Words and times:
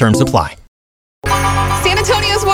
Terms 0.00 0.18
apply. 0.18 0.59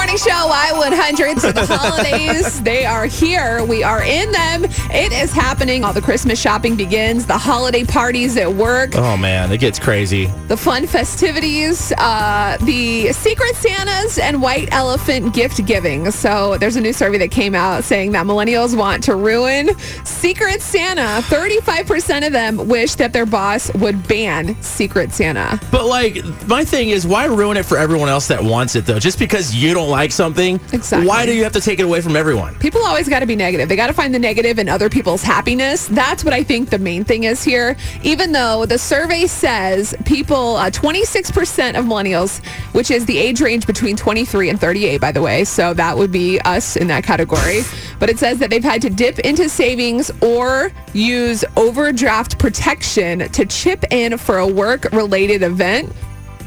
Morning 0.06 0.22
show, 0.22 0.30
Y100. 0.30 1.40
So 1.40 1.50
the 1.50 1.66
holidays, 1.66 2.62
they 2.62 2.84
are 2.86 3.06
here. 3.06 3.64
We 3.64 3.82
are 3.82 4.04
in 4.04 4.30
them. 4.30 4.62
It 4.64 5.10
is 5.12 5.32
happening. 5.32 5.82
All 5.82 5.92
the 5.92 6.00
Christmas 6.00 6.40
shopping 6.40 6.76
begins, 6.76 7.26
the 7.26 7.36
holiday 7.36 7.82
parties 7.82 8.36
at 8.36 8.54
work, 8.54 8.94
Oh 8.94 9.16
man, 9.16 9.50
it 9.50 9.58
gets 9.58 9.80
crazy. 9.80 10.26
the 10.46 10.56
fun 10.56 10.86
festivities, 10.86 11.90
uh, 11.98 12.56
the 12.62 13.12
Secret 13.14 13.56
Santas, 13.56 14.18
and 14.18 14.40
White 14.40 14.68
Elephant 14.70 15.34
gift 15.34 15.66
giving. 15.66 16.08
So 16.12 16.56
there's 16.56 16.76
a 16.76 16.80
new 16.80 16.92
survey 16.92 17.18
that 17.18 17.32
came 17.32 17.56
out 17.56 17.82
saying 17.82 18.12
that 18.12 18.26
millennials 18.26 18.78
want 18.78 19.02
to 19.04 19.16
ruin 19.16 19.76
Secret 20.04 20.62
Santa. 20.62 21.20
35% 21.26 22.24
of 22.24 22.32
them 22.32 22.68
wish 22.68 22.94
that 22.94 23.12
their 23.12 23.26
boss 23.26 23.74
would 23.74 24.06
ban 24.06 24.54
Secret 24.62 25.10
Santa. 25.10 25.58
But 25.72 25.86
like, 25.86 26.22
my 26.46 26.64
thing 26.64 26.90
is, 26.90 27.08
why 27.08 27.24
ruin 27.24 27.56
it 27.56 27.64
for 27.66 27.76
everyone 27.76 28.08
else 28.08 28.28
that 28.28 28.44
wants 28.44 28.76
it 28.76 28.86
though? 28.86 29.00
Just 29.00 29.18
because 29.18 29.52
you 29.52 29.74
don't 29.74 29.90
like 29.90 29.95
something, 30.12 30.56
Exactly. 30.72 31.06
why 31.08 31.24
do 31.26 31.32
you 31.34 31.42
have 31.44 31.52
to 31.54 31.60
take 31.60 31.78
it 31.78 31.82
away 31.84 32.00
from 32.00 32.16
everyone? 32.16 32.54
People 32.56 32.84
always 32.84 33.08
got 33.08 33.20
to 33.20 33.26
be 33.26 33.34
negative. 33.36 33.68
They 33.68 33.76
got 33.76 33.86
to 33.88 33.92
find 33.92 34.14
the 34.14 34.18
negative 34.18 34.58
in 34.58 34.68
other 34.68 34.88
people's 34.90 35.22
happiness. 35.22 35.86
That's 35.88 36.22
what 36.24 36.32
I 36.34 36.42
think 36.42 36.68
the 36.70 36.78
main 36.78 37.04
thing 37.04 37.24
is 37.24 37.42
here. 37.42 37.76
Even 38.02 38.32
though 38.32 38.66
the 38.66 38.78
survey 38.78 39.26
says 39.26 39.94
people, 40.04 40.56
uh, 40.56 40.70
26% 40.70 41.78
of 41.78 41.84
millennials, 41.86 42.44
which 42.74 42.90
is 42.90 43.06
the 43.06 43.16
age 43.18 43.40
range 43.40 43.66
between 43.66 43.96
23 43.96 44.50
and 44.50 44.60
38, 44.60 45.00
by 45.00 45.12
the 45.12 45.22
way. 45.22 45.44
So 45.44 45.72
that 45.74 45.96
would 45.96 46.12
be 46.12 46.38
us 46.40 46.76
in 46.76 46.86
that 46.88 47.04
category. 47.04 47.62
But 47.98 48.10
it 48.10 48.18
says 48.18 48.38
that 48.38 48.50
they've 48.50 48.62
had 48.62 48.82
to 48.82 48.90
dip 48.90 49.18
into 49.20 49.48
savings 49.48 50.10
or 50.22 50.70
use 50.92 51.44
overdraft 51.56 52.38
protection 52.38 53.28
to 53.30 53.46
chip 53.46 53.84
in 53.90 54.18
for 54.18 54.38
a 54.38 54.46
work 54.46 54.84
related 54.92 55.42
event 55.42 55.92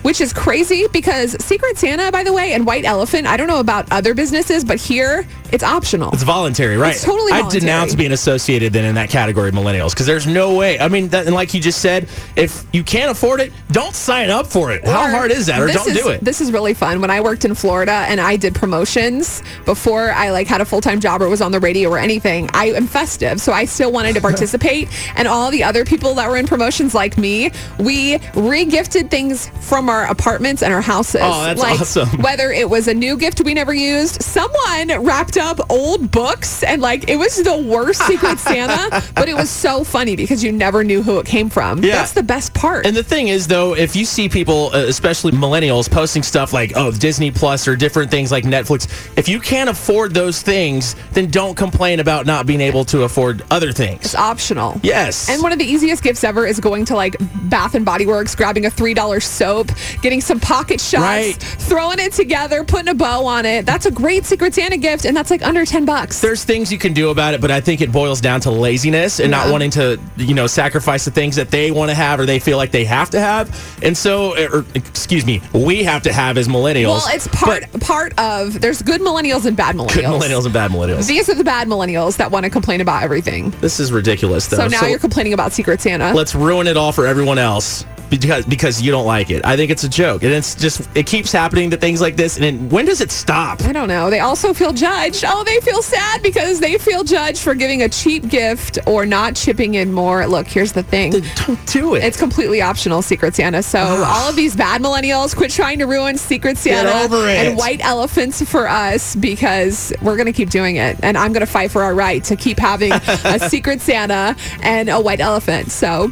which 0.03 0.21
is 0.21 0.33
crazy 0.33 0.85
because 0.91 1.35
Secret 1.43 1.77
Santa, 1.77 2.11
by 2.11 2.23
the 2.23 2.33
way, 2.33 2.53
and 2.53 2.65
White 2.65 2.85
Elephant, 2.85 3.27
I 3.27 3.37
don't 3.37 3.47
know 3.47 3.59
about 3.59 3.91
other 3.91 4.13
businesses, 4.13 4.63
but 4.63 4.79
here 4.79 5.25
it's 5.51 5.63
optional. 5.63 6.11
It's 6.13 6.23
voluntary, 6.23 6.77
right? 6.77 6.93
It's 6.93 7.03
totally 7.03 7.31
I 7.31 7.39
voluntary. 7.39 7.59
denounce 7.61 7.95
being 7.95 8.11
associated 8.11 8.71
then 8.73 8.85
in 8.85 8.95
that 8.95 9.09
category 9.09 9.49
of 9.49 9.55
millennials 9.55 9.91
because 9.91 10.05
there's 10.05 10.27
no 10.27 10.55
way. 10.55 10.79
I 10.79 10.87
mean, 10.87 11.07
that, 11.09 11.25
and 11.25 11.33
like 11.35 11.53
you 11.53 11.59
just 11.59 11.81
said, 11.81 12.07
if 12.35 12.65
you 12.71 12.83
can't 12.83 13.09
afford 13.11 13.39
it, 13.41 13.51
don't 13.71 13.95
sign 13.95 14.29
up 14.29 14.45
for 14.47 14.71
it. 14.71 14.85
How 14.85 15.09
hard 15.09 15.31
is 15.31 15.47
that? 15.47 15.59
Or 15.61 15.67
don't 15.67 15.87
is- 15.89 15.97
do 15.97 16.09
it. 16.09 16.21
This 16.23 16.39
is 16.41 16.51
really 16.51 16.73
fun. 16.73 17.01
When 17.01 17.09
I 17.09 17.19
worked 17.21 17.45
in 17.45 17.55
Florida 17.55 17.91
and 18.07 18.21
I 18.21 18.35
did 18.37 18.53
promotions 18.55 19.41
before 19.65 20.11
I 20.11 20.29
like 20.29 20.47
had 20.47 20.61
a 20.61 20.65
full 20.65 20.81
time 20.81 20.99
job 20.99 21.21
or 21.21 21.29
was 21.29 21.41
on 21.41 21.51
the 21.51 21.59
radio 21.59 21.89
or 21.89 21.97
anything, 21.97 22.49
I 22.53 22.67
am 22.71 22.85
festive, 22.87 23.41
so 23.41 23.51
I 23.51 23.65
still 23.65 23.91
wanted 23.91 24.13
to 24.15 24.21
participate. 24.29 24.87
and 25.15 25.27
all 25.27 25.49
the 25.51 25.63
other 25.63 25.83
people 25.83 26.13
that 26.15 26.29
were 26.29 26.37
in 26.37 26.45
promotions 26.47 26.93
like 26.93 27.17
me, 27.17 27.51
we 27.79 28.19
re-gifted 28.35 29.09
things 29.09 29.49
from 29.61 29.88
our 29.89 30.05
apartments 30.05 30.63
and 30.63 30.73
our 30.73 30.81
houses. 30.81 31.21
Oh, 31.23 31.43
that's 31.43 31.61
like, 31.61 31.79
awesome. 31.79 32.09
Whether 32.21 32.51
it 32.51 32.69
was 32.69 32.87
a 32.87 32.93
new 32.93 33.17
gift 33.17 33.41
we 33.43 33.53
never 33.53 33.73
used, 33.73 34.21
someone 34.21 35.03
wrapped 35.03 35.37
up 35.37 35.59
old 35.69 36.11
books 36.11 36.63
and 36.63 36.81
like 36.81 37.09
it 37.09 37.17
was 37.17 37.37
the 37.43 37.57
worst 37.57 38.01
Secret 38.07 38.39
Santa, 38.49 39.03
but 39.15 39.27
it 39.27 39.35
was 39.35 39.49
so 39.49 39.83
funny 39.83 40.15
because 40.15 40.43
you 40.43 40.51
never 40.51 40.83
knew 40.83 41.03
who 41.03 41.19
it 41.19 41.25
came 41.25 41.49
from. 41.49 41.83
Yeah. 41.83 41.95
That's 41.95 42.13
the 42.13 42.23
best 42.23 42.53
part. 42.53 42.85
And 42.85 42.95
the 42.95 43.03
thing 43.03 43.27
is, 43.27 43.47
though, 43.47 43.75
if 43.75 43.95
you 43.95 44.05
see 44.05 44.29
people, 44.29 44.69
uh, 44.73 44.85
especially 44.87 45.31
millennials, 45.31 45.89
posting 45.89 46.23
stuff 46.23 46.53
like, 46.53 46.73
oh, 46.75 46.91
Disney 46.91 47.31
Plus 47.31 47.67
or 47.67 47.75
different 47.75 48.11
things 48.11 48.31
like 48.31 48.43
Netflix, 48.43 48.87
if 49.17 49.27
you 49.27 49.39
can't 49.39 49.69
afford 49.69 50.13
those 50.13 50.41
things, 50.41 50.95
then 51.11 51.29
don't 51.29 51.55
complain 51.55 51.99
about 51.99 52.25
not 52.25 52.45
being 52.45 52.61
able 52.61 52.85
to 52.85 53.03
afford 53.03 53.43
other 53.51 53.71
things. 53.71 54.05
it's 54.05 54.15
optional. 54.15 54.79
Yes. 54.83 55.29
And 55.29 55.41
one 55.41 55.51
of 55.51 55.59
the 55.59 55.65
easiest 55.65 56.03
gifts 56.03 56.23
ever 56.23 56.45
is 56.45 56.59
going 56.59 56.85
to 56.85 56.95
like 56.95 57.15
Bath 57.49 57.75
and 57.75 57.85
Body 57.85 58.05
Works, 58.05 58.35
grabbing 58.35 58.65
a 58.65 58.69
$3 58.69 59.21
soap, 59.21 59.69
getting 60.01 60.21
some 60.21 60.39
pocket 60.39 60.79
shots, 60.81 61.01
Right. 61.01 61.35
throwing 61.37 61.99
it 61.99 62.13
together, 62.13 62.63
putting 62.63 62.89
a 62.89 62.93
bow 62.93 63.25
on 63.25 63.45
it. 63.45 63.65
That's 63.65 63.85
a 63.85 63.91
great 63.91 64.25
Secret 64.25 64.53
Santa 64.53 64.77
gift, 64.77 65.05
and 65.05 65.15
that's 65.15 65.31
like 65.31 65.45
under 65.45 65.65
10 65.65 65.85
bucks. 65.85 66.19
there's 66.19 66.43
things 66.43 66.71
you 66.71 66.77
can 66.77 66.93
do 66.93 67.09
about 67.09 67.33
it, 67.33 67.41
but 67.41 67.51
I 67.51 67.61
think 67.61 67.81
it 67.81 67.91
boils 67.91 68.21
down 68.21 68.41
to 68.41 68.51
laziness 68.51 69.19
and 69.19 69.31
not 69.31 69.51
wanting 69.51 69.71
to, 69.71 69.99
you 70.17 70.33
know, 70.33 70.47
sacrifice 70.47 71.05
the 71.05 71.11
things 71.11 71.35
that 71.35 71.51
they 71.51 71.71
want 71.71 71.89
to 71.89 71.95
have 71.95 72.19
or 72.19 72.25
they 72.25 72.39
feel 72.39 72.57
like 72.57 72.71
they 72.71 72.85
have 72.85 73.09
to 73.11 73.19
have. 73.19 73.49
And 73.83 73.97
so, 73.97 74.35
or, 74.51 74.65
excuse 74.75 75.25
me, 75.25 75.41
we 75.53 75.83
have 75.83 76.03
to 76.03 76.13
have 76.13 76.37
as 76.37 76.47
millennials. 76.47 76.87
Well, 76.89 77.07
it's 77.09 77.27
part 77.29 77.63
part 77.79 78.17
of 78.19 78.59
there's 78.61 78.81
good 78.81 79.01
millennials 79.01 79.45
and 79.45 79.55
bad 79.55 79.75
millennials. 79.75 79.95
Good 79.95 80.05
millennials 80.05 80.45
and 80.45 80.53
bad 80.53 80.71
millennials. 80.71 81.07
These 81.07 81.29
are 81.29 81.35
the 81.35 81.43
bad 81.43 81.67
millennials 81.67 82.17
that 82.17 82.31
want 82.31 82.43
to 82.45 82.49
complain 82.49 82.81
about 82.81 83.03
everything. 83.03 83.51
this 83.61 83.79
is 83.79 83.91
ridiculous, 83.91 84.47
though. 84.47 84.57
So 84.57 84.67
now 84.67 84.85
you're 84.85 84.99
complaining 84.99 85.33
about 85.33 85.53
Secret 85.53 85.81
Santa. 85.81 86.13
let's 86.13 86.35
ruin 86.35 86.67
it 86.67 86.77
all 86.77 86.91
for 86.91 87.05
everyone 87.07 87.37
else 87.37 87.85
because 88.09 88.45
because 88.45 88.81
you 88.81 88.91
don't 88.91 89.05
like 89.05 89.29
it. 89.29 89.45
I 89.45 89.55
think 89.55 89.71
it's 89.71 89.83
a 89.83 89.89
joke, 89.89 90.23
and 90.23 90.31
it's 90.31 90.55
just 90.55 90.89
it 90.95 91.05
keeps 91.05 91.31
happening 91.31 91.69
to 91.71 91.77
things 91.77 92.01
like 92.01 92.15
this. 92.15 92.35
And 92.35 92.43
then 92.43 92.69
when 92.69 92.85
does 92.85 93.01
it 93.01 93.11
stop? 93.11 93.61
I 93.63 93.71
don't 93.71 93.87
know. 93.87 94.09
They 94.09 94.19
also 94.19 94.53
feel 94.53 94.73
judged. 94.73 95.23
Oh, 95.27 95.43
they 95.43 95.59
feel 95.59 95.81
sad 95.81 96.21
because 96.21 96.59
they 96.59 96.77
feel 96.77 97.03
judged 97.03 97.39
for 97.39 97.55
giving 97.55 97.83
a 97.83 97.89
cheap 97.89 98.27
gift 98.27 98.79
or 98.85 99.05
not 99.05 99.35
chipping 99.35 99.75
in 99.75 99.93
more. 99.93 100.25
Look, 100.27 100.47
here's 100.47 100.71
the 100.71 100.83
thing. 100.83 101.11
Don't 101.35 101.65
do 101.67 101.95
it. 101.95 102.03
It's 102.03 102.17
completely 102.17 102.61
optional, 102.61 103.01
Secret 103.01 103.35
Santa. 103.35 103.63
So 103.63 103.79
all 103.79 104.29
of 104.29 104.35
these 104.35 104.55
bad 104.55 104.81
millennials, 104.81 105.35
quit 105.35 105.51
trying 105.51 105.79
to 105.79 105.85
ruin 105.85 106.17
Secret 106.17 106.57
Santa 106.57 107.15
and 107.15 107.57
white 107.57 107.83
elephants 107.83 108.41
for 108.49 108.67
us 108.67 109.15
because 109.15 109.93
we're 110.01 110.15
going 110.15 110.25
to 110.25 110.33
keep 110.33 110.49
doing 110.49 110.77
it. 110.77 110.97
And 111.03 111.17
I'm 111.17 111.33
going 111.33 111.45
to 111.45 111.51
fight 111.51 111.71
for 111.71 111.83
our 111.83 111.93
right 111.93 112.23
to 112.25 112.35
keep 112.35 112.59
having 112.59 112.91
a 113.25 113.39
Secret 113.49 113.81
Santa 113.81 114.35
and 114.61 114.89
a 114.89 114.99
white 114.99 115.19
elephant. 115.19 115.71
So 115.71 116.11